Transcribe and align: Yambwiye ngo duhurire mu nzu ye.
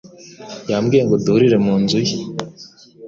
Yambwiye 0.71 1.03
ngo 1.05 1.15
duhurire 1.23 1.57
mu 1.65 1.73
nzu 1.81 1.99
ye. 2.07 2.15